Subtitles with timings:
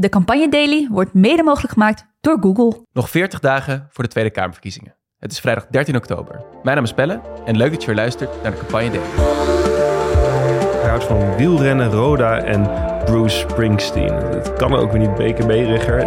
[0.00, 2.86] De Campagne Daily wordt mede mogelijk gemaakt door Google.
[2.92, 4.96] Nog 40 dagen voor de Tweede Kamerverkiezingen.
[5.18, 6.44] Het is vrijdag 13 oktober.
[6.62, 9.06] Mijn naam is Pelle en leuk dat je weer luistert naar de Campagne Daily.
[10.80, 12.70] Hij houdt van wielrennen, Roda en
[13.04, 14.12] Bruce Springsteen.
[14.12, 16.06] Het kan ook weer niet BKB-rigger.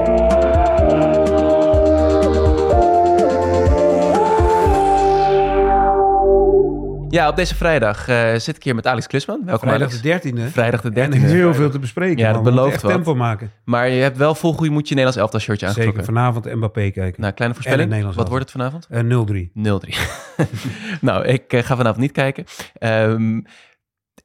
[7.13, 9.41] Ja, op deze vrijdag eh, zit ik hier met Alex Klusman.
[9.45, 10.21] Welkom Vrijdag Alex.
[10.21, 10.51] de 13e.
[10.51, 11.15] Vrijdag de En 13e.
[11.15, 12.17] heel veel te bespreken.
[12.17, 12.43] Ja, dat man.
[12.43, 12.91] Moeten belooft echt wat.
[12.91, 13.51] tempo maken.
[13.65, 16.03] Maar je hebt wel vol goede moet je Nederlands elftal shirtje aangetrokken.
[16.03, 17.21] Zeker, vanavond Mbappé kijken.
[17.21, 17.89] Nou, kleine En voorspelling.
[17.89, 18.87] Nederlands Wat wordt het vanavond?
[18.89, 19.51] Eh, 0-3.
[19.53, 19.97] 0-3.
[21.01, 22.45] nou, ik eh, ga vanavond niet kijken.
[22.73, 23.41] Ehm,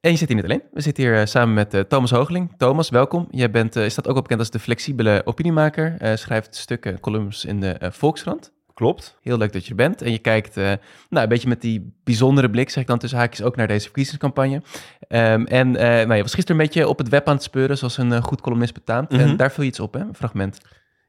[0.01, 0.63] en je zit hier niet alleen.
[0.73, 2.55] We zitten hier eh, samen met Thomas Hoogeling.
[2.57, 3.27] Thomas, welkom.
[3.31, 5.97] Jij bent, je staat ook wel bekend als de flexibele opiniemaker.
[6.19, 8.53] Schrijft stukken, columns in de Volkskrant.
[8.79, 9.19] Klopt.
[9.23, 10.03] Heel leuk dat je er bent.
[10.03, 10.65] En je kijkt eh,
[11.09, 13.85] nou, een beetje met die bijzondere blik, zeg ik dan tussen haakjes, ook naar deze
[13.85, 14.63] verkiezingscampagne.
[15.01, 17.79] Ehm, en eh, nou, je was gisteren een beetje op het web aan het speuren,
[17.79, 19.11] zoals een eh, goed columnist betaamt.
[19.11, 19.37] En Mhm.
[19.37, 20.01] daar viel je iets op, hè?
[20.01, 20.61] Een fragment.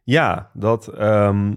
[0.03, 0.87] Ja, dat...
[0.87, 1.47] ehm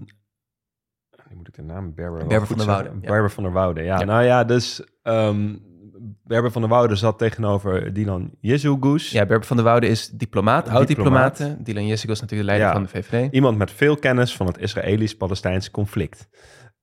[1.29, 2.65] nu moet ik de naam Berber, van der.
[2.65, 3.09] Woude, ja.
[3.09, 3.99] Berber van der Woude, ja.
[3.99, 4.05] Ja.
[4.05, 4.83] Nou ja, dus...
[5.01, 5.55] ehm,
[6.23, 9.11] Berber van der Woude zat tegenover Dylan Jezoegoes.
[9.11, 11.37] Ja, Berber van der Woude is diplomaat, oud-diplomaat.
[11.37, 11.65] Diplomaat.
[11.65, 12.73] Dylan Jessica is natuurlijk de leider Ja.
[12.73, 13.33] van de VVD.
[13.33, 16.27] Iemand met veel kennis van het Israëlisch-Palestijnse conflict.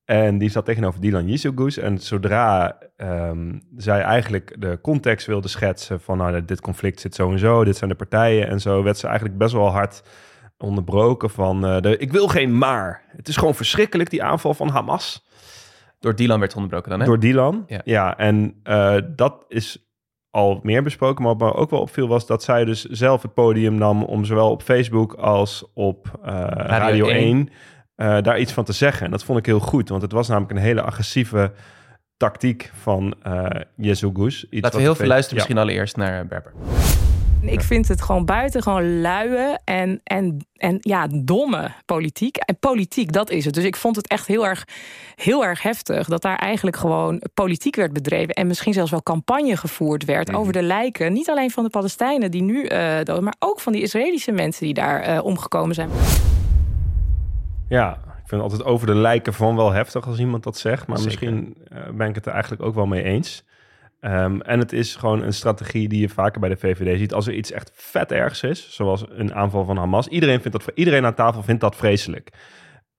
[0.05, 1.77] En die zat tegenover Dylan Jezoegoes.
[1.77, 6.17] En zodra ehm, zij eigenlijk de context wilde schetsen van...
[6.17, 8.83] nou, dit conflict zit zo en zo, dit zijn de partijen en zo...
[8.83, 10.03] werd ze eigenlijk best wel hard
[10.57, 11.65] onderbroken van...
[11.65, 13.03] eh, de, ik wil geen maar.
[13.17, 15.25] Het is gewoon verschrikkelijk, die aanval van Hamas...
[16.01, 17.05] Door Dylan werd onderbroken dan, hè?
[17.05, 17.63] Door Dylan.
[17.67, 17.81] Ja.
[17.83, 19.89] Ja, en eh, dat is
[20.29, 21.23] al meer besproken.
[21.23, 24.03] Maar wat me ook wel opviel was dat zij dus zelf het podium nam...
[24.03, 27.15] om zowel op Facebook als op eh, Radio, 1.
[27.15, 27.49] 1
[27.95, 29.05] eh, daar iets van te zeggen.
[29.05, 31.51] En dat vond ik heel goed, want het was namelijk een hele agressieve
[32.17, 33.13] tactiek van
[33.75, 34.45] Jezoegoes.
[34.49, 36.53] Iets Laten we heel veel luisteren misschien allereerst naar Berber.
[37.41, 42.37] Ik vind het gewoon buitengewoon luie en, en, en ja, domme politiek.
[42.37, 43.53] En politiek, dat is het.
[43.53, 44.63] Dus ik vond het echt heel erg,
[45.15, 48.33] heel erg heftig dat daar eigenlijk gewoon politiek werd bedreven.
[48.33, 50.37] En misschien zelfs wel campagne gevoerd werd Mhm.
[50.37, 51.13] over de lijken.
[51.13, 54.65] Niet alleen van de Palestijnen die nu eh doden, maar ook van die Israëlische mensen
[54.65, 55.89] die daar eh, omgekomen zijn.
[57.69, 57.91] Ja,
[58.21, 60.87] ik vind altijd over de lijken van wel heftig als iemand dat zegt.
[60.87, 61.11] Maar Zeker.
[61.31, 63.43] misschien eh, ben ik het er eigenlijk ook wel mee eens.
[64.01, 67.13] Ehm, en het is gewoon een strategie die je vaker bij de VVD ziet.
[67.13, 70.07] Als er iets echt vet ergs is, zoals een aanval van Hamas.
[70.07, 72.29] Iedereen, vindt dat, iedereen aan tafel vindt dat vreselijk.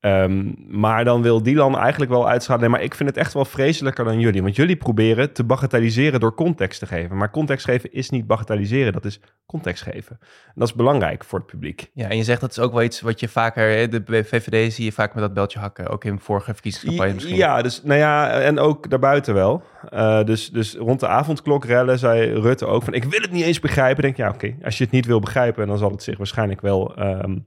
[0.03, 2.61] Ehm, maar dan wil Dylan eigenlijk wel uitschalen.
[2.61, 4.43] Nee, maar ik vind het echt wel vreselijker dan jullie.
[4.43, 7.17] Want jullie proberen te bagatelliseren door context te geven.
[7.17, 10.19] Maar context geven is niet bagatelliseren, dat is context geven.
[10.21, 11.91] En dat is belangrijk voor het publiek.
[11.95, 14.73] Ja, en je zegt dat is ook wel iets wat je vaker, hè, de VVD
[14.73, 17.37] zie je vaak met dat beltje hakken, ook in vorige verkiezingscampagne misschien.
[17.37, 19.63] Ja, dus nou ja, en ook daarbuiten wel.
[19.91, 22.95] Eh, dus, dus rond de avondklokrellen zei Rutte ook van...
[22.95, 24.03] ik wil het niet eens begrijpen.
[24.03, 25.67] Denk, ja, oké, als je het niet wil begrijpen...
[25.67, 27.39] dan zal het zich waarschijnlijk wel ehm,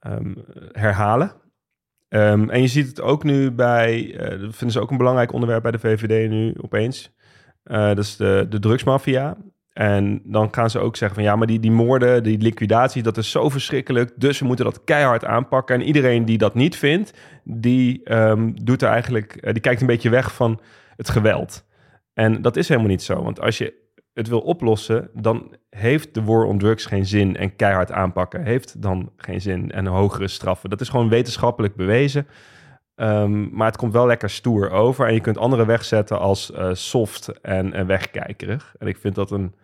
[0.00, 0.34] ehm,
[0.72, 1.40] herhalen.
[2.10, 4.14] Ehm, en je ziet het ook nu bij...
[4.16, 7.12] eh, dat vinden ze ook een belangrijk onderwerp bij de VVD nu opeens.
[7.62, 9.36] Eh, dat is de, de drugsmafia.
[9.72, 13.16] En dan gaan ze ook zeggen van ja, maar die, die moorden, die liquidatie, dat
[13.16, 14.12] is zo verschrikkelijk.
[14.16, 15.74] Dus we moeten dat keihard aanpakken.
[15.74, 17.12] En iedereen die dat niet vindt,
[17.44, 20.60] die ehm, doet er eigenlijk, eh, die kijkt een beetje weg van
[20.96, 21.66] het geweld.
[22.14, 23.22] En dat is helemaal niet zo.
[23.22, 23.74] Want als je
[24.12, 27.36] het wil oplossen, dan heeft de war on drugs geen zin.
[27.36, 29.70] En keihard aanpakken heeft dan geen zin.
[29.70, 30.70] En hogere straffen.
[30.70, 32.26] Dat is gewoon wetenschappelijk bewezen.
[32.94, 35.06] Ehm, maar het komt wel lekker stoer over.
[35.06, 38.74] En je kunt anderen wegzetten als eh, soft en, wegkijkerig.
[38.78, 39.54] En ik vind dat een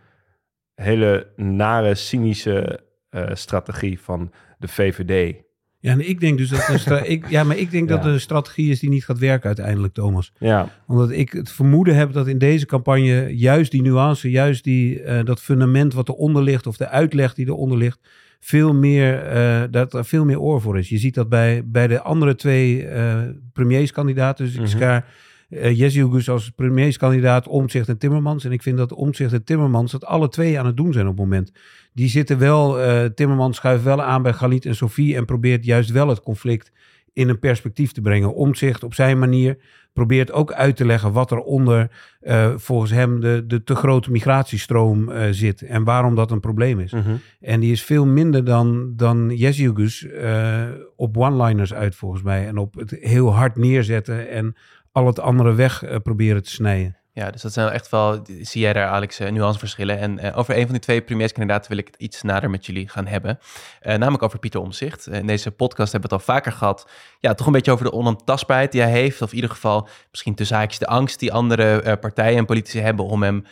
[0.74, 5.44] hele nare, cynische eh, strategie van de VVD.
[5.86, 8.20] Ja, en ik denk dus dat een ik, ja, maar ik denk dat het een
[8.20, 10.32] strategie is die niet gaat werken uiteindelijk, Thomas.
[10.38, 15.02] Ja, Omdat ik het vermoeden heb dat in deze campagne juist die nuance, juist die,
[15.02, 17.98] eh, dat fundament wat eronder ligt, of de uitleg die eronder ligt,
[18.40, 20.88] veel meer, eh, dat er veel meer oor voor is.
[20.88, 23.16] Je ziet dat bij, bij de andere twee eh,
[23.52, 24.44] premierskandidaten.
[24.44, 24.68] Dus ik Mhm.
[24.68, 25.04] schaar
[25.48, 28.44] eh Jesse Gus als premierskandidaat, Omtzigt en Timmermans.
[28.44, 31.16] En ik vind dat Omtzigt en Timmermans dat alle twee aan het doen zijn op
[31.16, 31.52] het moment.
[31.92, 35.90] Die zitten wel, eh, Timmermans schuift wel aan bij Galit en Sofie en probeert juist
[35.90, 36.72] wel het conflict
[37.12, 38.34] in een perspectief te brengen.
[38.34, 39.58] Omtzigt op zijn manier
[39.92, 44.10] probeert ook uit te leggen wat er onder eh, volgens hem de, de te grote
[44.10, 46.92] migratiestroom eh, zit en waarom dat een probleem is.
[46.92, 47.14] Mhm.
[47.40, 50.64] En die is veel minder dan, dan Jeziugus eh
[50.96, 52.46] op one-liners uit volgens mij.
[52.46, 54.56] En op het heel hard neerzetten en
[54.96, 56.96] al het andere weg eh, proberen te snijden.
[57.12, 59.98] Ja, dus dat zijn echt wel, zie jij daar Alex, eh, nuanceverschillen.
[59.98, 62.88] En eh, over een van die twee premierskandidaten wil ik het iets nader met jullie
[62.88, 63.38] gaan hebben.
[63.82, 65.06] Namelijk over Pieter Omzicht.
[65.06, 66.90] in deze podcast hebben we het al vaker gehad.
[67.20, 69.22] Ja, toch een beetje over de onontastbaarheid die hij heeft.
[69.22, 73.04] Of in ieder geval misschien tussen haakjes de angst die andere partijen en politici hebben
[73.04, 73.44] om hem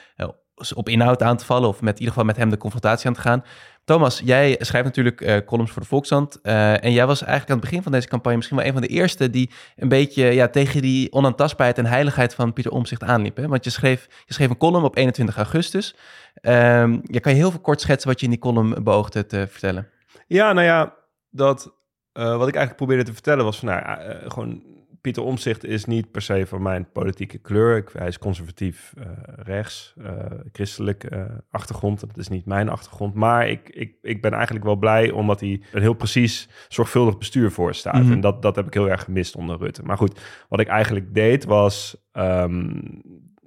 [0.75, 1.69] op inhoud aan te vallen.
[1.69, 3.45] Of met, in ieder geval met hem de confrontatie aan te gaan.
[3.85, 6.41] Thomas, jij schrijft natuurlijk eh, columns voor de Volkskrant.
[6.41, 8.83] eh, en jij was eigenlijk aan het begin van deze campagne misschien wel een van
[8.83, 13.37] de eerste die een beetje ja, tegen die onaantastbaarheid en heiligheid van Pieter Omzicht aanliep.
[13.37, 13.49] Hè?
[13.49, 15.97] Want je schreef, je schreef een column op 21 augustus.
[16.43, 19.89] Ja, kan je heel veel kort schetsen wat je in die column beoogde te vertellen?
[20.27, 20.95] Ja, nou ja,
[21.31, 21.75] dat,
[22.13, 23.99] eh, wat ik eigenlijk probeerde te vertellen was van, nou,
[24.31, 24.63] gewoon
[25.05, 27.77] Pieter Omzicht is niet per se van mijn politieke kleur.
[27.77, 29.07] Ik, hij is conservatief eh,
[29.37, 30.13] rechts, eh,
[30.53, 32.01] christelijk eh, achtergrond.
[32.01, 33.15] Dat is niet mijn achtergrond.
[33.15, 37.51] Maar ik, ik, ik ben eigenlijk wel blij omdat hij een heel precies, zorgvuldig bestuur
[37.51, 38.03] voorstaat.
[38.03, 38.13] Mhm.
[38.13, 39.83] En dat, dat heb ik heel erg gemist onder Rutte.
[39.83, 42.71] Maar goed, wat ik eigenlijk deed was ehm,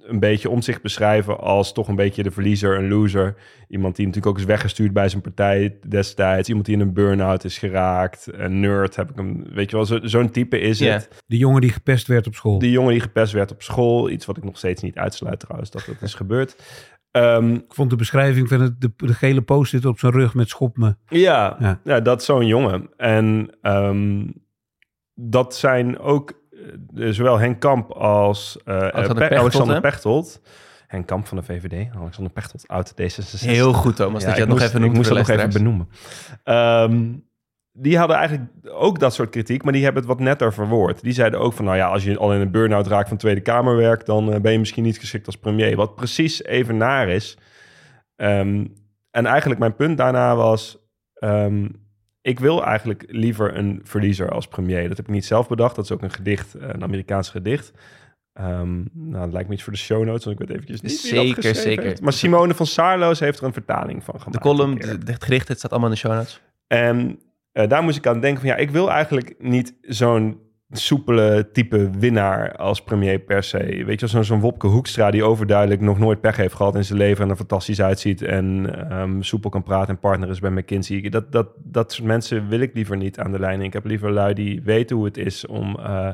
[0.08, 3.34] een beetje om zich beschrijven als toch een beetje de verliezer, een loser.
[3.68, 6.48] Iemand die natuurlijk ook is weggestuurd bij zijn partij destijds.
[6.48, 8.28] Iemand die in een burn-out is geraakt.
[8.32, 10.92] Een nerd heb ik hem, weet je wel, zo- zo'n type is Ja.
[10.92, 11.22] het.
[11.26, 12.58] De jongen die gepest werd op school.
[12.58, 14.10] Die jongen die gepest werd op school.
[14.10, 16.56] Iets wat ik nog steeds niet uitsluit trouwens, dat dat is gebeurd.
[17.10, 20.48] Ehm, Ik vond de beschrijving van het, de, de gele post-it op zijn rug met
[20.48, 20.94] schop me.
[21.08, 21.80] ja, Ja.
[21.84, 22.00] ja.
[22.00, 22.88] dat is zo'n jongen.
[22.96, 24.26] En ehm,
[25.14, 26.32] dat zijn ook
[26.94, 29.80] zowel Henk Kamp als eh, Alexander Pe- Pechtold, Alexander hè?
[29.80, 30.40] Pechtold.
[30.86, 33.40] Henk Kamp van de VVD, Alexander Pechtold, oud D66.
[33.40, 35.88] Heel goed, Thomas, dat je het nog even noemt Ik moest dat nog even benoemen.
[36.44, 37.12] Ehm,
[37.72, 41.02] die hadden eigenlijk ook dat soort kritiek, maar die hebben het wat netter verwoord.
[41.02, 43.40] Die zeiden ook van, nou ja, als je al in een burn-out raakt van Tweede
[43.40, 45.76] Kamerwerk, dan eh, ben je misschien niet geschikt als premier.
[45.76, 47.38] Wat precies even naar is.
[48.16, 48.66] Ehm,
[49.10, 50.78] en eigenlijk mijn punt daarna was,
[51.14, 51.68] ehm,
[52.22, 54.88] ik wil eigenlijk liever een verliezer als premier.
[54.88, 57.72] Dat heb ik niet zelf bedacht, dat is ook een gedicht, eh, een Amerikaans gedicht.
[58.32, 61.02] Ehm, nou, dat lijkt me iets voor de show notes, want ik weet eventjes niet
[61.02, 61.84] wie dat Zeker, zeker.
[61.84, 62.00] heeft.
[62.00, 64.32] Maar Simone van Saarloos heeft er een vertaling van gemaakt.
[64.32, 66.40] De column, het gericht, het staat allemaal in de show notes.
[66.66, 67.20] En
[67.52, 71.90] eh, daar moest ik aan denken van ja, ik wil eigenlijk niet zo'n soepele type
[71.98, 73.82] winnaar als premier per se.
[73.84, 76.98] Weet je, zo'n zo'n Wopke Hoekstra die overduidelijk nog nooit pech heeft gehad in zijn
[76.98, 81.08] leven en er fantastisch uitziet en ehm, soepel kan praten en partner is bij McKinsey.
[81.08, 83.60] Dat, dat, dat soort mensen wil ik liever niet aan de lijn.
[83.62, 86.08] Ik heb liever lui die weten hoe het is om eh,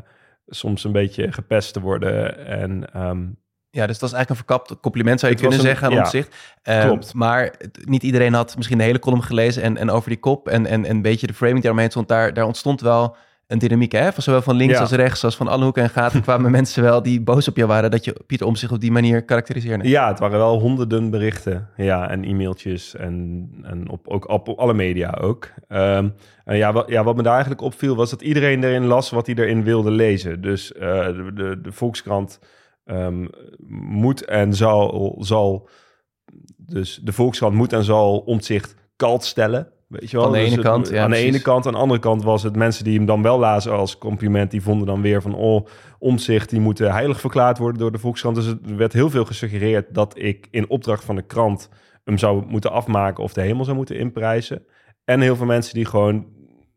[0.47, 3.23] soms een beetje gepest te worden en ehm,
[3.71, 5.95] Ja, dus dat is eigenlijk een verkapt compliment, zou je Het kunnen een- zeggen aan
[5.99, 6.37] ja, omzicht.
[6.63, 7.15] Ehm, klopt.
[7.15, 7.55] Maar
[7.85, 10.85] niet iedereen had misschien de hele column gelezen en, en over die kop en, en,
[10.85, 12.09] en een beetje de framing die daaromheen stond.
[12.09, 14.13] Daar, daar ontstond wel een dynamiek, hè?
[14.13, 14.81] Van zowel van links Ja.
[14.81, 17.69] als rechts, als van alle hoeken en gaten kwamen mensen wel die boos op jou
[17.69, 19.89] waren dat je Pieter Omzicht op die manier karakteriseerde.
[19.89, 21.69] Ja, het waren wel honderden berichten.
[21.77, 25.51] Ja, en e-mailtjes en, en op, ook op, op alle media ook.
[25.69, 26.09] Ehm,
[26.45, 29.27] en ja wat, ja, wat me daar eigenlijk opviel was dat iedereen erin las wat
[29.27, 30.41] hij erin wilde lezen.
[30.41, 32.39] Dus eh, de, de, de Volkskrant
[32.85, 33.27] ehm,
[33.89, 35.69] moet en zal, zal...
[36.57, 39.69] Dus de Volkskrant moet en zal omzicht kalt stellen.
[40.01, 40.27] Weet je wel?
[40.27, 41.35] Aan de Dus ene het- kant, ja, aan de precies.
[41.35, 41.67] ene kant.
[41.67, 44.51] Aan de andere kant was het mensen die hem dan wel lazen als compliment.
[44.51, 45.67] Die vonden dan weer van, oh,
[45.99, 48.37] omzicht, die moeten heilig verklaard worden door de Volkskrant.
[48.37, 51.69] Dus er werd heel veel gesuggereerd dat ik in opdracht van de krant
[52.05, 54.67] hem zou moeten afmaken of de hemel zou moeten inprijzen.
[55.05, 56.27] En heel veel mensen die gewoon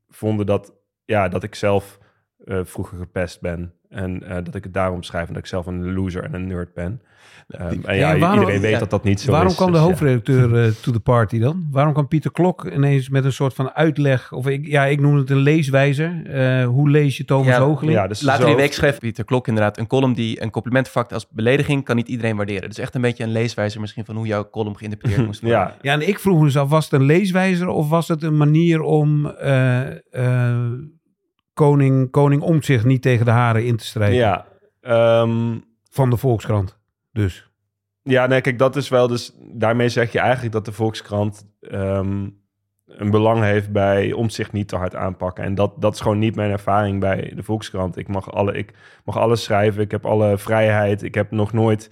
[0.07, 0.73] vonden dat,
[1.05, 1.97] ja, dat ik zelf
[2.45, 3.73] eh, vroeger gepest ben.
[3.89, 6.47] En eh, dat ik het daarom schrijf en dat ik zelf een loser en een
[6.47, 7.01] nerd ben.
[7.47, 9.55] Ehm, en ja, Ja, waarom- iedereen weet ja, dat dat niet zo Waarom is.
[9.55, 9.87] kwam de dus ja.
[9.87, 11.67] hoofdredacteur eh, to the party dan?
[11.71, 14.31] Waarom kwam Pieter Klok ineens met een soort van uitleg?
[14.33, 16.21] Of ik, ja, ik noem het een leeswijzer.
[16.25, 17.97] Eh, hoe lees je Thomas Ja, Hoogeling?
[17.97, 20.85] Ja, dus Later zo- die week schreef Pieter Klok inderdaad een column die een compliment
[20.89, 22.69] vervakt als belediging kan niet iedereen waarderen.
[22.69, 25.59] Dus echt een beetje een leeswijzer misschien van hoe jouw column geïnterpreteerd moest worden.
[25.59, 28.23] Ja, Ja, en ik vroeg me dus af, was het een leeswijzer of was het
[28.23, 29.25] een manier om
[31.57, 34.17] koning, koning Omtzigt niet tegen de haren in te strijden?
[34.17, 34.45] ja.
[34.81, 35.57] Ehm,
[35.89, 36.77] Van de Volkskrant.
[37.11, 37.49] Dus.
[38.03, 39.33] Ja, nee, kijk, dat is wel dus...
[39.53, 42.27] Daarmee zeg je eigenlijk dat de Volkskrant ehm,
[42.85, 45.43] een belang heeft bij om zich niet te hard aanpakken.
[45.43, 47.97] En dat, dat is gewoon niet mijn ervaring bij de Volkskrant.
[47.97, 48.73] Ik mag, alle, ik
[49.03, 51.03] mag alles schrijven, ik heb alle vrijheid.
[51.03, 51.89] Ik heb nog nooit,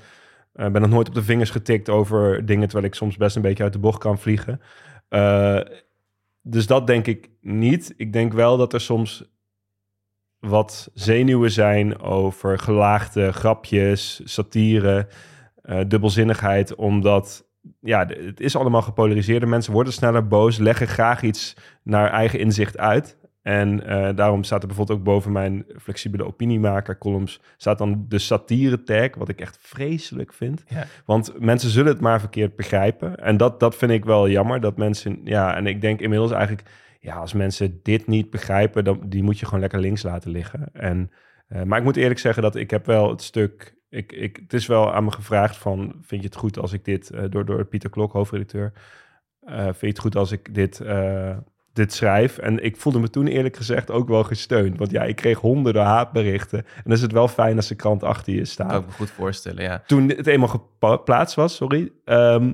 [0.54, 2.68] eh, ben nog nooit op de vingers getikt over dingen...
[2.68, 4.62] terwijl ik soms best een beetje uit de bocht kan vliegen.
[5.10, 5.60] Eh,
[6.42, 7.94] dus dat denk ik niet.
[7.98, 9.35] Ik denk wel dat er soms
[10.48, 15.08] wat zenuwen zijn over gelaagde grapjes, satire,
[15.62, 17.46] eh, dubbelzinnigheid, omdat
[17.82, 19.46] ja, het is allemaal gepolariseerde.
[19.46, 23.18] Mensen worden sneller boos, leggen graag iets naar eigen inzicht uit.
[23.42, 28.20] En eh, daarom staat er bijvoorbeeld ook boven mijn flexibele opiniemaker columns staat dan de
[28.20, 30.64] satire tag, wat ik echt vreselijk vind.
[30.68, 30.86] Ja.
[31.06, 33.18] Want mensen zullen het maar verkeerd begrijpen.
[33.18, 36.70] En dat, dat vind ik wel jammer, dat mensen, ja, en ik denk inmiddels eigenlijk,
[37.06, 40.70] ja, als mensen dit niet begrijpen, dan die moet je gewoon lekker links laten liggen.
[40.74, 41.12] En,
[41.48, 44.54] eh, maar ik moet eerlijk zeggen dat ik heb wel het stuk, ik, ik, het
[44.54, 47.46] is wel aan me gevraagd van, vind je het goed als ik dit, eh, door,
[47.46, 48.74] door Pieter Klok, hoofdredacteur,
[49.40, 50.82] eh, vind je het goed als ik dit,
[51.74, 52.38] dit schrijf?
[52.38, 55.84] En ik voelde me toen eerlijk gezegd ook wel gesteund, want ja, ik kreeg honderden
[55.84, 56.60] haatberichten.
[56.60, 58.92] En dan is het wel fijn als de krant achter je staat Kan ik me
[58.92, 59.84] goed voorstellen, ja.
[59.88, 62.54] toen het eenmaal geplaatst was, sorry, ehm,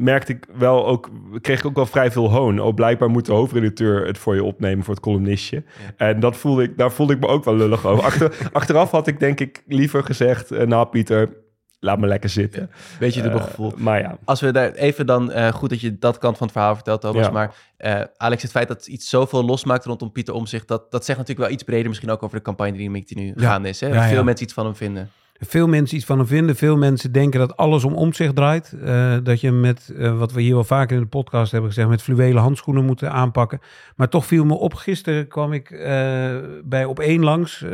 [0.00, 2.60] merkte ik wel ook, kreeg ik ook wel vrij veel hoon.
[2.60, 5.64] Oh, blijkbaar moet de hoofdredacteur het voor je opnemen voor het columnistje.
[5.96, 8.04] En dat voelde ik, daar voelde ik me ook wel lullig over.
[8.04, 11.36] Achter, achteraf had ik denk ik liever gezegd, eh, nou Pieter,
[11.80, 12.70] laat me lekker zitten.
[12.98, 13.72] Beetje dubbel Eh, gevoel.
[13.76, 16.56] maar ja, Als we daar even dan, eh, goed dat je dat kant van het
[16.56, 17.26] verhaal vertelt, Thomas.
[17.26, 17.32] Ja.
[17.32, 21.18] Maar eh, Alex, het feit dat iets zoveel losmaakt rondom Pieter Omzicht, dat, dat zegt
[21.18, 23.48] natuurlijk wel iets breder misschien ook over de campagne die nu Ja.
[23.50, 23.80] gaande is.
[23.80, 23.86] Hè?
[23.88, 25.10] Ja, Veel mensen iets van hem vinden.
[25.42, 26.56] Veel mensen iets van hem vinden.
[26.56, 28.72] Veel mensen denken dat alles om om zich draait.
[28.84, 31.88] Eh, dat je met, eh, wat we hier wel vaker in de podcast hebben gezegd,
[31.88, 33.60] met fluwelen handschoenen moet aanpakken.
[33.96, 34.74] Maar toch viel me op.
[34.74, 37.68] Gisteren kwam ik eh, bij Op één langs op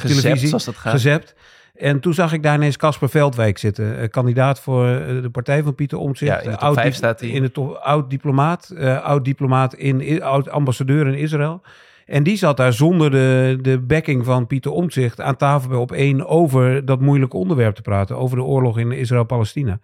[0.00, 0.48] Gezept, televisie.
[0.48, 0.92] zoals dat gaat.
[0.92, 1.34] Gezept.
[1.74, 4.10] En toen zag ik daar ineens Casper Veldwijk zitten.
[4.10, 4.84] kandidaat voor
[5.22, 6.32] de partij van Pieter Omtzigt.
[6.32, 7.28] Ja, in de top vijf dip- staat hij.
[7.28, 8.74] In de top, oud diplomaat.
[9.02, 11.62] oud diplomaat in, oud ambassadeur in Israël.
[12.06, 15.92] En die zat daar zonder de, de backing van Pieter Omtzigt aan tafel bij op
[15.92, 18.16] één over dat moeilijke onderwerp te praten.
[18.16, 19.78] Over de oorlog in Israël-Palestina.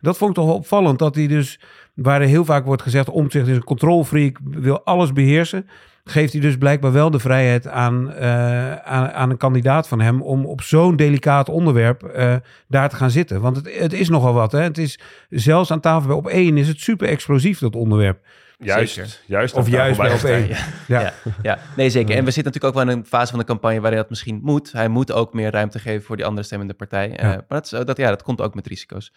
[0.00, 0.98] Dat vond ik toch opvallend.
[0.98, 1.60] Dat hij dus,
[1.94, 5.68] waar er heel vaak wordt gezegd, Omtzigt is een controlfreak, wil alles beheersen.
[6.10, 10.22] Geeft hij dus blijkbaar wel de vrijheid aan, eh, aan, aan een kandidaat van hem
[10.22, 12.34] om op zo'n delicaat onderwerp eh,
[12.68, 13.40] daar te gaan zitten.
[13.40, 14.52] Want het, het is nogal wat.
[14.52, 14.60] Hè?
[14.60, 14.98] Het is
[15.30, 18.18] zelfs aan tafel bij op één is het super explosief, dat onderwerp.
[18.58, 18.94] juist.
[18.94, 19.18] Zeker.
[19.26, 20.48] juist Of juist bij op één.
[20.86, 21.12] Ja,
[21.42, 22.16] ja, nee zeker.
[22.16, 24.40] En we zitten natuurlijk ook wel in een fase van de campagne waarin dat misschien
[24.42, 24.72] moet.
[24.72, 27.16] Hij moet ook meer ruimte geven voor die andere stemmende partij.
[27.16, 27.34] Eh, Ja.
[27.34, 29.12] maar dat, is, dat, ja, dat komt ook met risico's.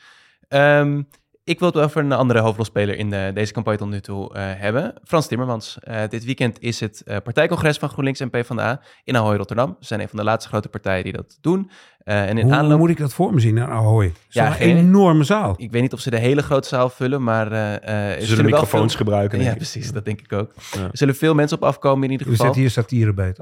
[0.47, 1.01] Ehm,
[1.43, 4.43] ik wil het over een andere hoofdrolspeler in eh, deze campagne tot nu toe eh,
[4.45, 4.93] hebben.
[5.03, 5.77] Frans Timmermans.
[5.79, 9.75] Eh, dit weekend is het eh, partijcongres van GroenLinks en PvdA in Ahoy, Rotterdam.
[9.79, 11.71] Ze zijn een van de laatste grote partijen die dat doen.
[12.03, 12.79] Eh, en in Hoe aanloop...
[12.79, 13.53] moet ik dat voor me zien?
[13.53, 14.05] Nou, Ahoy.
[14.05, 15.53] Het is Ja, geen- enorme zaal.
[15.57, 17.51] Ik weet niet of ze de hele grote zaal vullen, maar...
[17.51, 19.41] eh, eh, er Ze zullen wel microfoons veel- gebruiken.
[19.41, 19.55] Ja, ik.
[19.55, 19.91] precies.
[19.91, 20.53] Dat denk ik ook.
[20.71, 20.81] Ja.
[20.83, 22.45] Er zullen veel mensen op afkomen in ieder We geval.
[22.45, 23.35] zetten hier satire bij.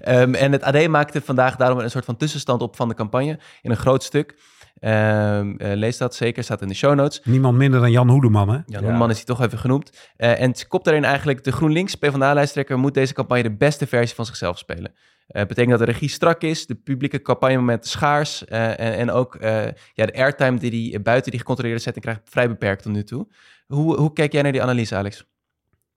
[0.00, 3.38] Ehm, en het AD maakte vandaag daarom een soort van tussenstand op van de campagne
[3.62, 4.34] in een groot stuk.
[4.78, 7.20] Ehm, eh, lees dat zeker, staat in de show notes.
[7.24, 8.54] Niemand minder dan Jan Hoedeman, hè?
[8.54, 8.80] Jan Ja.
[8.80, 10.10] Hoeneman is hij toch even genoemd.
[10.16, 14.14] Eh, en het kopt daarin eigenlijk, de GroenLinks PvdA-lijsttrekker moet deze campagne de beste versie
[14.14, 14.92] van zichzelf spelen.
[15.26, 19.34] Het betekent dat de regie strak is, de publieke campagnemomenten schaars eh, en, en ook
[19.34, 23.04] eh, ja, de airtime die hij buiten die gecontroleerde setting krijgt vrij beperkt tot nu
[23.04, 23.26] toe.
[23.66, 25.24] Hoe, hoe kijk jij naar die analyse, Alex?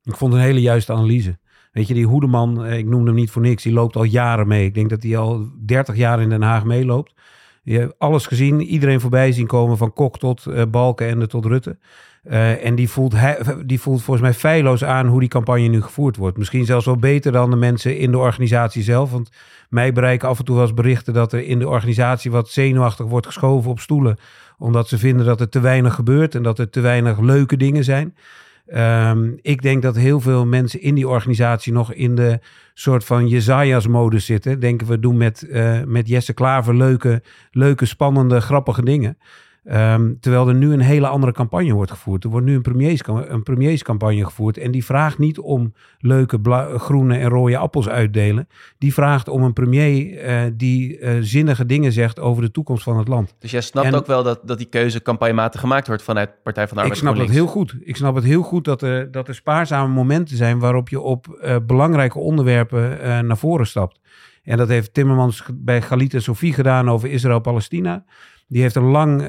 [0.03, 1.39] Ik vond een hele juiste analyse.
[1.71, 4.65] Weet je, die Hoedeman, ik noemde hem niet voor niks, die loopt al jaren mee.
[4.65, 7.13] Ik denk dat hij al 30 jaar in Den Haag meeloopt.
[7.69, 11.77] Je hebt alles gezien, iedereen voorbij zien komen, van Kok tot eh Balkenende tot Rutte.
[12.23, 15.81] Eh, en die voelt, hij, die voelt volgens mij feilloos aan hoe die campagne nu
[15.81, 16.37] gevoerd wordt.
[16.37, 19.11] Misschien zelfs wel beter dan de mensen in de organisatie zelf.
[19.11, 19.29] Want
[19.69, 23.25] mij bereiken af en toe wel berichten dat er in de organisatie wat zenuwachtig wordt
[23.25, 24.17] geschoven op stoelen.
[24.57, 27.83] Omdat ze vinden dat er te weinig gebeurt en dat er te weinig leuke dingen
[27.83, 28.15] zijn.
[28.67, 32.39] Ehm, ik denk dat heel veel mensen in die organisatie nog in de
[32.73, 34.59] soort van Jezajas-modus zitten.
[34.59, 37.21] Denken we doen met, eh, met Jesse Klaver leuke,
[37.51, 39.17] leuke, spannende, grappige dingen.
[39.67, 42.23] Ehm, terwijl er nu een hele andere campagne wordt gevoerd.
[42.23, 44.57] Er wordt nu een, premiers, een premierscampagne gevoerd.
[44.57, 46.39] En die vraagt niet om leuke
[46.77, 48.47] groene en rode appels uitdelen.
[48.77, 52.97] Die vraagt om een premier eh, die eh, zinnige dingen zegt over de toekomst van
[52.97, 53.35] het land.
[53.39, 56.67] Dus jij snapt En- ook wel dat, dat die keuze campagnematig gemaakt wordt vanuit Partij
[56.67, 57.53] van de Ik Arbeid snap dat GroenLinks.
[57.53, 57.87] heel goed.
[57.87, 61.27] Ik snap het heel goed dat er, dat er spaarzame momenten zijn waarop je op
[61.41, 62.97] eh, belangrijke onderwerpen
[63.27, 63.99] naar voren stapt.
[64.43, 68.03] En dat heeft Timmermans bij Galit en Sofie gedaan over Israël-Palestina.
[68.47, 69.27] Die heeft een lang eh,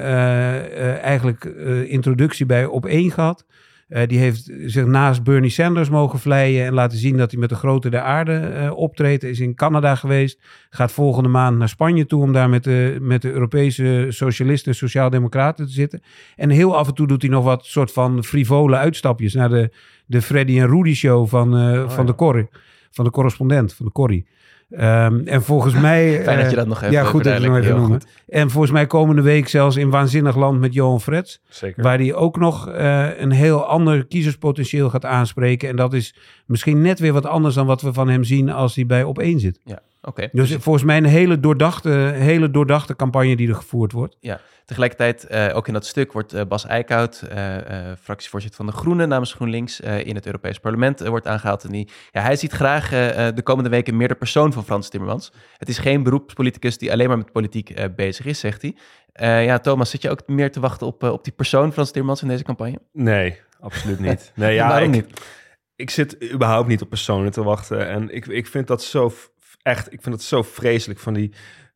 [0.57, 3.45] eh, eigenlijk eh, introductie bij op één gehad.
[3.89, 7.49] Eh, die heeft zich naast Bernie Sanders mogen vleien en laten zien dat hij met
[7.49, 9.23] de grote der aarde optreedt.
[9.23, 10.39] Is in Canada geweest.
[10.69, 14.77] Gaat volgende maand naar Spanje toe om daar met de, met de Europese socialisten en
[14.77, 16.01] sociaaldemocraten te zitten.
[16.35, 19.71] En heel af en toe doet hij nog wat soort van frivole uitstapjes naar de,
[20.05, 22.11] de Freddy en Rudy show van, eh, van, ja.
[22.11, 22.47] de Corrie,
[22.91, 24.27] van de correspondent, van de Corrie.
[24.69, 26.23] Ehm, en volgens mij...
[26.23, 28.01] Fijn dat eh, je dat nog even Ja, goed dat je het nog even noemen.
[28.27, 31.41] En volgens mij komende week zelfs in Waanzinnig Land met Johan Frets.
[31.49, 31.83] Zeker.
[31.83, 35.69] Waar hij ook nog eh, een heel ander kiezerspotentieel gaat aanspreken.
[35.69, 38.75] En dat is misschien net weer wat anders dan wat we van hem zien als
[38.75, 39.59] hij bij op één zit.
[39.63, 40.29] Ja, oké.
[40.31, 44.17] Dus volgens mij een hele doordachte, hele doordachte campagne die er gevoerd wordt.
[44.65, 48.79] Tegelijkertijd, eh, ook in dat stuk wordt eh, Bas Eickhout, eh, eh, fractievoorzitter van de
[48.79, 51.63] Groenen namens GroenLinks, eh, in het Europees Parlement wordt aangehaald.
[51.63, 55.31] En die, ja, hij ziet graag de komende weken meer de persoon van Frans Timmermans.
[55.57, 58.75] Het is geen beroepspoliticus die alleen maar met politiek eh, bezig is, zegt hij.
[59.11, 62.21] Eh, ja, Thomas, zit je ook meer te wachten op, op die persoon Frans Timmermans
[62.21, 62.79] in deze campagne?
[62.93, 64.31] Nee, absoluut niet.
[64.35, 65.21] Nee, ja, Waarom ik, niet?
[65.75, 67.87] ik zit überhaupt niet op personen te wachten.
[67.87, 69.11] En ik, ik vind dat zo
[69.61, 71.33] echt, ik vind dat zo vreselijk van die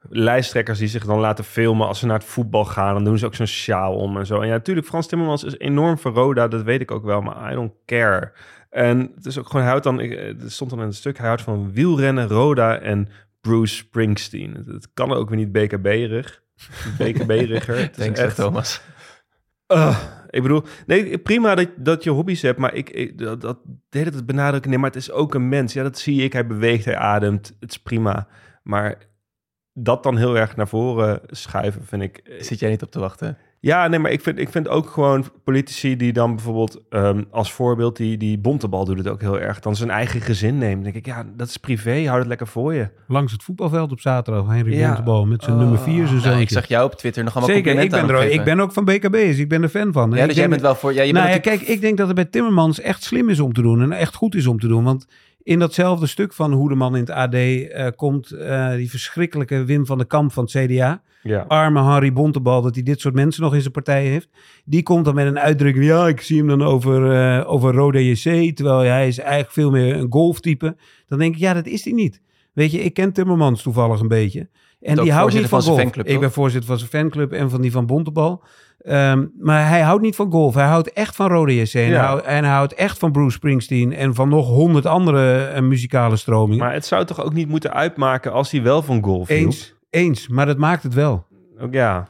[0.10, 2.94] lijsttrekkers die zich dan laten filmen als ze naar het voetbal gaan.
[2.94, 4.42] Dan doen ze ook zo'n sjaal om en zo.
[4.42, 7.52] En ja, natuurlijk, Frans Timmermans is enorm voor Roda, dat weet ik ook wel, maar
[7.52, 8.32] I don't care.
[8.70, 11.18] En het is ook gewoon, hij houdt dan, eh, er stond dan in het stuk,
[11.18, 13.10] hij houdt van wielrennen, Roda en
[13.42, 14.54] Bruce Springsteen.
[14.54, 16.42] Het, het kan ook weer niet BKB-rig.
[17.00, 17.78] BKB-rigger.
[17.78, 18.82] Het Denk echt- Thomas.
[19.74, 20.00] Uh,
[20.30, 24.12] ik bedoel, nee, prima dat, dat je hobby's hebt, maar ik, dat, dat de hele
[24.12, 24.70] tijd benadrukken.
[24.70, 25.74] Nee, maar het is ook een mens.
[25.74, 26.34] Ja, dat zie ik.
[26.34, 27.56] Hij beweegt, hij ademt.
[27.60, 28.27] Het is prima.
[28.63, 28.98] Maar
[29.74, 32.22] dat dan heel erg naar voren schuiven, vind ik.
[32.39, 33.38] Zit jij niet op te wachten?
[33.65, 37.53] Ja, nee, maar ik vind, ik vind ook gewoon politici die dan bijvoorbeeld um, als
[37.53, 40.84] voorbeeld, die, die Bontebal doet het ook heel erg, dan zijn eigen gezin neemt.
[40.84, 42.89] denk ik, ja, dat is privé, houd het lekker voor je.
[43.08, 44.88] Langs het voetbalveld op zaterdag, Henry ja.
[44.88, 47.79] Bontebal met zijn nummer 4 zo nou, Ik zag jou op Twitter nog allemaal Zeker,
[47.79, 50.12] ik ben, er, ik ben ook van BKB, dus ik ben er fan van.
[50.12, 50.93] Ja, dus jij bent wel voor...
[50.93, 53.53] Ja, je nou, ja, kijk, ik denk dat het bij Timmermans echt slim is om
[53.53, 55.08] te doen en echt goed is om te doen, want
[55.44, 59.86] in datzelfde stuk van Hoedeman in het AD uh, eh, komt uh, die verschrikkelijke Wim
[59.86, 61.02] van de Kamp van het CDA.
[61.24, 61.46] Ja.
[61.48, 64.30] Arme Harry Bontebal, dat hij dit soort mensen nog in zijn partij heeft.
[64.66, 65.86] Die komt dan met een uitdrukking.
[65.86, 68.56] Ja, ik zie hem dan over, uh, over Rode JC.
[68.56, 70.76] Terwijl hij is eigenlijk veel meer een golftype.
[71.08, 72.22] Dan denk ik, ja, dat is hij niet.
[72.54, 74.50] Weet je, ik ken Timmermans toevallig een beetje.
[74.84, 75.82] En die houdt niet van, van golf.
[75.82, 78.44] Fanclub, ik ben voorzitter van zijn fanclub en van die van Bontebal.
[78.86, 80.54] Um, maar hij houdt niet van golf.
[80.54, 81.74] Hij houdt echt van Rode JC.
[81.74, 83.94] En, hij houdt, en, hij houdt, echt van Bruce Springsteen.
[83.94, 86.63] En van nog honderd andere uh, muzikale stromingen.
[86.63, 89.46] Maar het zou toch ook niet moeten uitmaken als hij wel van golf hield?
[89.46, 90.28] Eens, eens.
[90.28, 91.25] Maar dat maakt het wel.
[91.60, 92.08] Ook ja.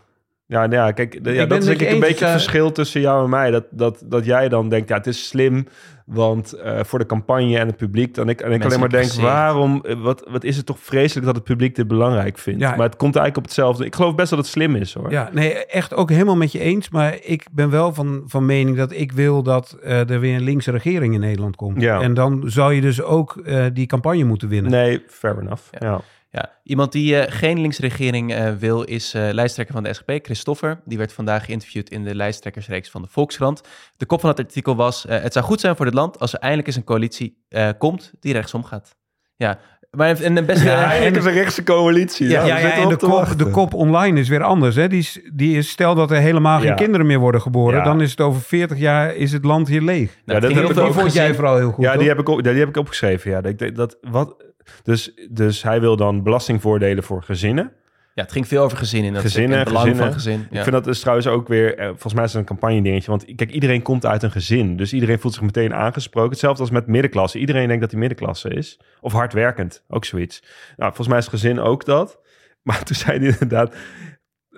[0.53, 3.23] Ja, nou ja, kijk, ja, dat is denk ik een beetje het verschil tussen jou
[3.23, 3.51] en mij.
[3.51, 5.67] Dat, dat, dat jij dan denkt, ja, het is slim,
[6.05, 8.15] want uh, voor de campagne en het publiek.
[8.15, 11.25] Dan ik, en ik alleen maar denk, waarom, eh, wat, wat is het toch vreselijk
[11.25, 12.61] dat het publiek dit belangrijk vindt.
[12.61, 13.85] Ja, maar het komt eigenlijk op hetzelfde.
[13.85, 15.11] Ik geloof best dat het slim is, hoor.
[15.11, 16.89] Ja, nee, echt ook helemaal met je eens.
[16.89, 20.43] Maar ik ben wel van, van mening dat ik wil dat uh, er weer een
[20.43, 21.81] linkse regering in Nederland komt.
[21.81, 22.01] Ja.
[22.01, 24.71] En dan zou je dus ook uh, die campagne moeten winnen.
[24.71, 25.63] Nee, fair enough.
[25.79, 26.01] ja.
[26.35, 30.81] Ja, iemand die uh, geen linksregering uh, wil is uh, lijsttrekker van de SGP, Christoffer.
[30.85, 33.61] Die werd vandaag geïnterviewd in de lijsttrekkersreeks van de Volkskrant.
[33.97, 36.39] De kop van het artikel was: Het zou goed zijn voor dit land als er
[36.39, 37.37] eindelijk eens een coalitie
[37.77, 38.95] komt die rechtsom gaat.
[39.35, 39.59] Ja,
[39.91, 42.27] maar en een best ja, en een rechtse coalitie.
[42.27, 44.75] Ja, ja, ja en de kop, de kop online is weer anders.
[44.75, 44.87] Hè?
[44.87, 48.11] Die, is, die is, stel dat er helemaal geen kinderen meer worden geboren, dan is
[48.11, 50.17] het over 40 jaar is het land hier leeg.
[50.25, 51.83] Nou, ja, dat, dat, vond jij vooral heel goed.
[51.83, 53.31] Ja, die heb, ik op, die heb ik opgeschreven.
[53.31, 54.52] Ja, dat, dat, wat,
[54.83, 57.71] dus, dus hij wil dan belastingvoordelen voor gezinnen.
[58.15, 59.13] Ja, het ging veel over gezinnen.
[59.13, 60.47] Dat gezinnen, het belang van gezin.
[60.49, 63.09] Ik vind dat dus trouwens ook weer, eh, volgens mij is het een campagne dingetje.
[63.09, 64.77] Want kijk, iedereen komt uit een gezin.
[64.77, 66.29] Dus iedereen voelt zich meteen aangesproken.
[66.29, 67.39] Hetzelfde als met middenklasse.
[67.39, 68.79] Iedereen denkt dat hij middenklasse is.
[69.01, 70.43] Of hardwerkend, ook zoiets.
[70.77, 72.17] Nou, volgens mij is gezin ook dat.
[72.63, 73.75] Maar toen zei hij inderdaad,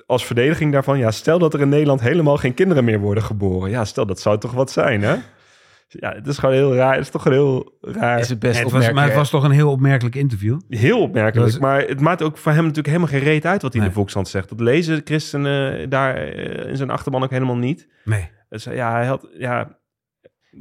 [0.06, 0.98] als verdediging daarvan...
[0.98, 3.70] Ja, stel dat er in Nederland helemaal geen kinderen meer worden geboren.
[3.70, 5.16] Ja, stel, dat zou toch wat zijn, hè?
[5.88, 6.94] Ja, het is gewoon heel raar.
[6.94, 8.20] Het is toch een heel raar.
[8.20, 10.60] Is het best het was, Maar het was toch een heel opmerkelijk interview?
[10.70, 11.60] Heel opmerkelijk.
[11.60, 13.94] Maar het maakt ook voor hem natuurlijk helemaal geen reet uit wat hij in de
[13.94, 14.50] Volkskrant zegt.
[14.50, 17.88] Dat lezen christenen daar eh, in zijn achterban ook helemaal niet.
[18.04, 18.30] Nee.
[18.50, 19.78] Dus ja, hij had, ja,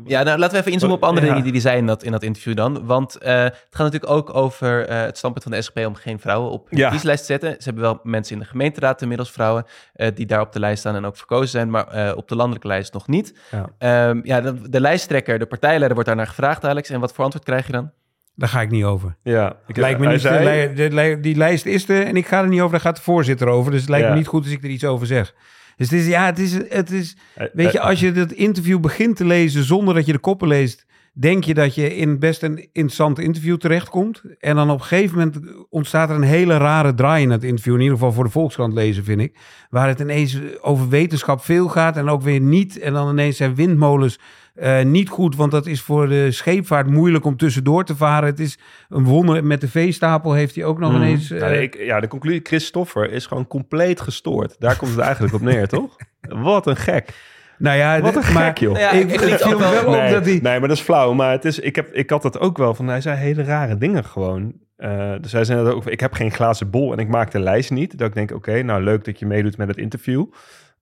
[0.04, 2.12] ja, nou laten we even inzoomen op andere dingen die hij zei in dat, in
[2.12, 2.86] dat interview dan.
[2.86, 6.20] Want uh, het gaat natuurlijk ook over uh, het standpunt van de SGP om geen
[6.20, 7.50] vrouwen op de kieslijst te zetten.
[7.50, 9.64] Ze hebben wel mensen in de gemeenteraad inmiddels vrouwen
[9.96, 12.66] uh, die daar op de lijst staan en ook verkozen zijn, maar op de landelijke
[12.66, 13.34] lijst nog niet.
[13.50, 16.90] Ja, um, ja de, de, lijsttrekker, de partijleider wordt daarnaar gevraagd, Alex.
[16.90, 17.90] En wat voor antwoord krijg je dan?
[18.36, 19.16] Daar ga ik niet over.
[19.22, 20.20] Ja, ik, lijkt me niet.
[20.20, 20.74] Zei...
[20.74, 22.72] De, de, die lijst is er en ik ga er niet over.
[22.72, 23.70] Daar gaat de voorzitter over.
[23.70, 25.34] Dus het lijkt me niet goed als ik er iets over zeg.
[25.76, 28.32] Dus het is, ja, het is, het is, eh, weet je, eh, als je het
[28.32, 32.18] interview begint te lezen zonder dat je de koppen leest, denk je dat je in
[32.18, 34.22] best een interessant interview terechtkomt.
[34.38, 35.38] En dan op een gegeven moment
[35.70, 37.74] ontstaat er een hele rare draai in het interview.
[37.74, 39.36] In ieder geval voor de Volkskrant lezen, vind ik.
[39.70, 42.78] Waar het ineens over wetenschap veel gaat en ook weer niet.
[42.78, 44.18] En dan ineens zijn windmolens
[44.54, 48.28] uh, niet goed, want dat is voor de scheepvaart moeilijk om tussendoor te varen.
[48.28, 49.44] Het is een wonder.
[49.44, 50.96] Met de veestapel heeft hij ook nog mm.
[50.96, 51.30] ineens...
[51.30, 51.40] Uh...
[51.40, 54.56] Ja, ik, ja, de conclusie, Christoffer is gewoon compleet gestoord.
[54.58, 55.96] Daar komt het eigenlijk op neer, toch?
[56.28, 57.32] Wat een gek.
[57.58, 58.76] Nou ja, wat een gek, joh.
[58.76, 60.38] Ja, ik, ik, ik viel wel nee, op dat hij...
[60.42, 61.12] Nee, maar dat is flauw.
[61.12, 62.88] Maar het is, ik, heb, ik had dat ook wel van...
[62.88, 64.52] Hij zei hele rare dingen gewoon.
[64.78, 65.86] Uh, dus hij zei dat ook...
[65.86, 67.98] Ik heb geen glazen bol en ik maak de lijst niet.
[67.98, 70.24] Dat ik denk, oké, nou leuk dat je meedoet met het interview.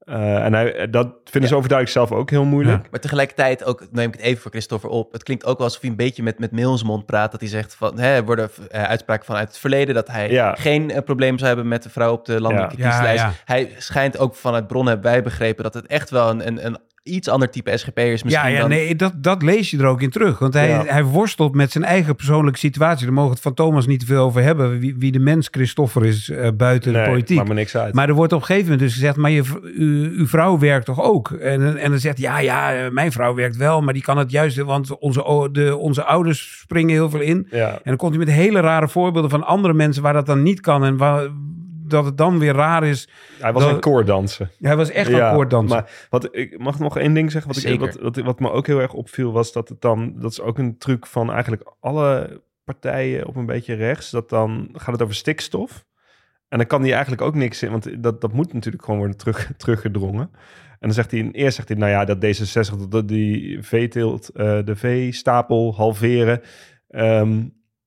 [0.04, 1.46] Uh, en hij, dat vinden ja.
[1.46, 2.82] ze overduidelijk zelf ook heel moeilijk.
[2.82, 2.88] Ja.
[2.90, 5.12] Maar tegelijkertijd ook, neem ik het even voor Christopher op.
[5.12, 7.30] Het klinkt ook wel alsof hij een beetje met, met mond praat.
[7.30, 9.94] Dat hij zegt van, hè, er worden uh, uitspraken vanuit het verleden.
[9.94, 10.54] Dat hij ja.
[10.54, 13.24] geen uh, probleem zou hebben met de vrouw op de landelijke kieslijst.
[13.44, 16.78] Hij schijnt ook vanuit bronnen hebben wij begrepen dat het echt wel een, een, een
[17.02, 18.68] iets ander type SGP'ers misschien Ja, ja dan...
[18.68, 20.38] nee, dat, dat lees je er ook in terug.
[20.38, 20.84] Want hij, ja.
[20.84, 23.04] hij worstelt met zijn eigen persoonlijke situatie.
[23.04, 24.78] Daar mogen het van Thomas niet te veel over hebben.
[24.78, 27.44] Wie, wie de mens Christoffer is uh, buiten nee, de politiek.
[27.46, 27.94] Maar, niks uit.
[27.94, 29.16] maar er wordt op een gegeven moment dus gezegd...
[29.16, 29.42] maar je,
[29.76, 31.30] u, uw vrouw werkt toch ook?
[31.30, 33.80] En, en dan zegt ja, ja, eh, mijn vrouw werkt wel...
[33.80, 34.56] maar die kan het juist...
[34.56, 37.46] want onze, de, onze ouders springen heel veel in.
[37.50, 37.70] Ja.
[37.70, 40.02] En dan komt hij met hele rare voorbeelden van andere mensen...
[40.02, 41.28] waar dat dan niet kan en waar
[41.88, 43.08] dat het dan weer raar is.
[43.40, 43.72] Hij was dat...
[43.72, 44.50] een koordansen.
[44.58, 45.76] Ja, hij was echt ja, een koordansen.
[45.76, 47.52] Maar wat, ik mag nog één ding zeggen.
[47.52, 50.14] Wat, ik, wat, wat, wat, me ook heel erg opviel was dat het dan...
[50.16, 54.10] Dat is ook een truc van eigenlijk alle partijen op een beetje rechts.
[54.10, 55.84] Dat dan gaat het over stikstof.
[56.52, 59.16] En dan kan die eigenlijk ook niks in, want dat, dat moet natuurlijk gewoon worden
[59.16, 60.30] terug, teruggedrongen.
[60.80, 64.76] dan zegt hij, eerst zegt hij, nou ja, dat D66, dat die veeteelt, eh, de
[64.76, 66.40] veestapel halveren.
[66.88, 67.42] Ehm,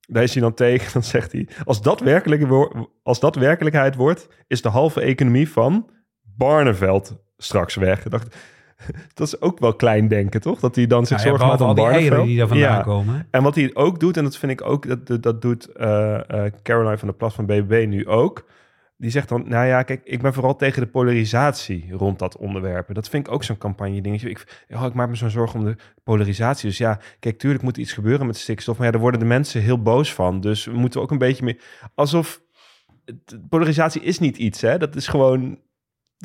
[0.07, 0.93] daar is hij dan tegen.
[0.93, 2.67] Dan zegt hij, als dat, werkelijk
[3.03, 5.89] als dat werkelijkheid wordt, is de halve economie van
[6.21, 8.05] Barneveld straks weg.
[8.05, 8.35] Ik dacht,
[9.13, 10.59] dat is ook wel klein denken, toch?
[10.59, 12.25] Dat hij dan zich ja, zorgen maakt om Barneveld.
[12.25, 12.81] die daar vandaan Ja.
[12.81, 13.27] komen.
[13.31, 16.45] En wat hij ook doet, en dat vind ik ook, dat, dat, dat doet eh,
[16.45, 18.45] eh, Caroline van der Plas van BBB nu ook.
[18.97, 22.93] Die zegt dan, nou ja, kijk, ik ben vooral tegen de polarisatie rond dat onderwerp.
[22.93, 24.29] Dat vind ik ook zo'n campagne dingetje.
[24.29, 26.69] Ik, oh, ik maak me zo'n zorgen om de polarisatie.
[26.69, 28.77] Dus ja, kijk, tuurlijk moet iets gebeuren met stikstof.
[28.77, 30.39] Maar ja, daar worden de mensen heel boos van.
[30.41, 31.61] Dus we moeten ook een beetje meer...
[31.95, 32.41] Alsof...
[33.49, 34.77] Polarisatie is niet iets, hè.
[34.77, 35.59] Dat is gewoon...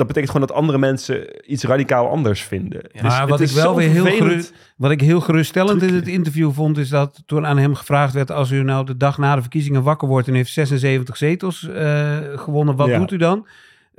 [0.00, 2.82] Dat betekent gewoon dat andere mensen iets radicaal anders vinden.
[2.92, 4.40] Dus maar wat ik wel weer heel,
[4.76, 8.30] wat ik heel geruststellend in het interview vond, is dat toen aan hem gevraagd werd:
[8.30, 12.16] als u nou de dag na de verkiezingen wakker wordt en heeft 76 zetels eh,
[12.34, 12.98] gewonnen, wat Ja.
[12.98, 13.46] doet u dan?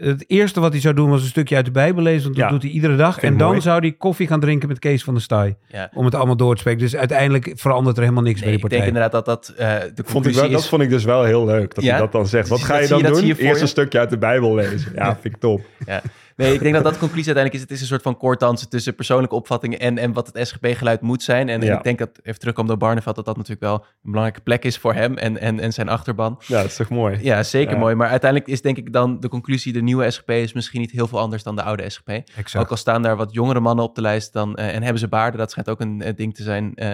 [0.04, 2.46] Het eerste wat hij zou doen was een stukje uit de Bijbel lezen, want dat
[2.46, 2.52] Ja.
[2.52, 3.20] doet hij iedere dag.
[3.20, 3.62] En dan mooi.
[3.62, 5.56] zou hij koffie gaan drinken met Kees van der Staaij.
[5.68, 5.90] Ja.
[5.94, 6.80] Om het allemaal door te spreken.
[6.82, 10.04] Dus uiteindelijk verandert er helemaal niks Nee, bij ik denk inderdaad dat dat eh, de
[10.06, 11.90] Vond ik dat vond ik dus wel heel leuk, dat Ja?
[11.92, 12.48] hij dat dan zegt.
[12.50, 13.26] Wat ga je dat dan je- doen?
[13.26, 13.62] je Eerst je?
[13.62, 14.92] een stukje uit de Bijbel lezen.
[14.96, 15.62] Ja, vind ik top.
[15.86, 16.02] Ja.
[16.42, 17.62] Nee, ik denk dat dat de conclusie uiteindelijk is.
[17.62, 21.24] Het is een soort van koorddansen tussen persoonlijke opvattingen en, en wat het SGP-geluid moet
[21.24, 21.50] zijn.
[21.50, 24.64] En, ik denk dat, even terugkomen op Barneveld, dat dat natuurlijk wel een belangrijke plek
[24.64, 26.40] is voor hem en, en, en zijn achterban.
[26.48, 27.18] Ja, dat is toch mooi.
[27.22, 27.80] Ja, zeker Ja.
[27.80, 27.96] mooi.
[27.96, 31.08] Maar uiteindelijk is denk ik dan de conclusie, de nieuwe SGP is misschien niet heel
[31.08, 32.10] veel anders dan de oude SGP.
[32.10, 32.58] Exact.
[32.66, 35.08] Ook al staan daar wat jongere mannen op de lijst dan, eh, en hebben ze
[35.08, 36.76] baarden, dat schijnt ook een eh, ding te zijn.
[36.76, 36.94] Eh,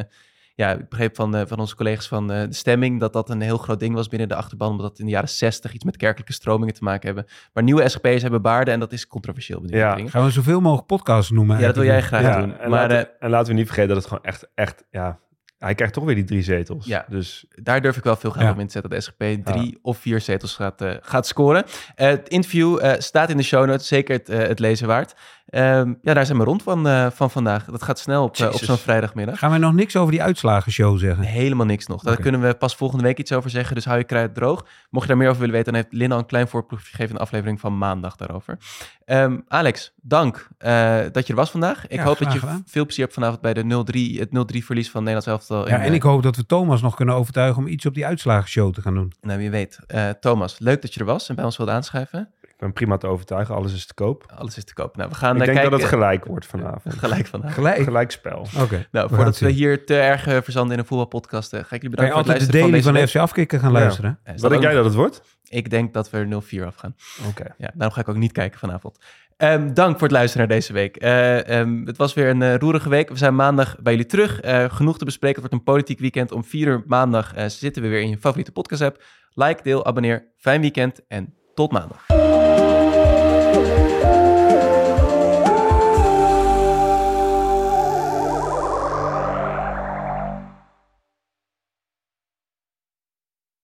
[0.57, 3.41] ja, ik begreep van, eh, van onze collega's van eh, de stemming dat dat een
[3.41, 5.97] heel groot ding was binnen de achterban, omdat dat in de jaren 60 iets met
[5.97, 7.25] kerkelijke stromingen te maken hebben.
[7.53, 9.61] Maar nieuwe SGP's hebben baarden en dat is controversieel.
[9.61, 10.07] binnen Ja.
[10.09, 11.59] Gaan we zoveel mogelijk podcasts noemen?
[11.59, 12.57] Ja, dat wil jij graag Ja, doen.
[12.57, 15.19] en, Maar laten, eh, en laten we niet vergeten dat het gewoon echt, echt, ja...
[15.57, 16.85] Hij krijgt toch weer die drie zetels.
[16.85, 17.05] Ja.
[17.09, 18.51] Dus daar durf ik wel veel geld Ja.
[18.51, 21.63] op in te zetten dat de SGP drie of vier zetels gaat, eh, gaat scoren.
[21.95, 25.15] Het interview eh, staat in de show notes, zeker het, eh, het lezen waard.
[25.47, 27.65] Ehm, ja, daar zijn we rond van, eh, van vandaag.
[27.65, 29.39] Dat gaat snel op, eh, op zo'n vrijdagmiddag.
[29.39, 31.23] Gaan wij nog niks over die uitslagenshow zeggen?
[31.23, 32.01] Helemaal niks nog.
[32.03, 33.75] Daar kunnen we pas volgende week iets over zeggen.
[33.75, 34.65] Dus hou je kruid droog.
[34.89, 37.07] Mocht je daar meer over willen weten, dan heeft Lin al een klein voorproefje gegeven
[37.09, 38.57] in de aflevering van maandag daarover.
[39.05, 41.87] Ehm, Alex, dank eh, dat je er was vandaag.
[41.87, 42.63] Ik Ja, hoop dat je gedaan.
[42.65, 45.67] veel plezier hebt vanavond bij de 0-3, het 0-3 verlies van Nederlands elftal.
[45.69, 48.73] Ja, en ik hoop dat we Thomas nog kunnen overtuigen om iets op die uitslagenshow
[48.73, 49.13] te gaan doen.
[49.21, 49.79] Nou, wie weet.
[50.19, 52.29] Thomas, leuk dat je er was en bij ons wilde aanschuiven.
[52.57, 53.55] Ik ben prima te overtuigen.
[53.55, 54.25] Alles is te koop.
[54.35, 54.97] Alles is te koop.
[54.97, 55.71] Nou, we gaan ik eh, denk kijken.
[55.71, 56.95] dat het gelijk wordt vanavond.
[57.05, 57.53] gelijk vandaag.
[57.53, 57.83] Gelijk.
[57.83, 58.47] Gelijk spel.
[58.61, 58.87] Oké.
[58.91, 59.55] Nou, voordat we zien.
[59.55, 62.29] hier te erg eh, verzanden in een voetbalpodcast, eh, ga ik jullie bedanken voor het
[62.29, 63.79] altijd de luisteren daily van van deze FC afkicken gaan Ja.
[63.79, 64.19] luisteren?
[64.35, 65.21] Wat denk jij dat het wordt?
[65.49, 66.95] Ik denk dat we er 0-4 afgaan.
[67.27, 67.43] Oké.
[67.57, 68.99] Ja, daarom ga ik ook niet kijken vanavond.
[69.37, 70.95] Ehm, dank voor het luisteren naar deze week.
[70.95, 73.09] Eh, ehm, het was weer een roerige week.
[73.09, 74.41] We zijn maandag bij jullie terug.
[74.41, 75.41] Eh, genoeg te bespreken.
[75.41, 76.31] Het wordt een politiek weekend.
[76.31, 79.03] Om 4 uur maandag eh, zitten we weer in je favoriete podcast app.
[79.33, 80.27] Like, deel, abonneer.
[80.37, 82.56] Fijn weekend en tot maandag.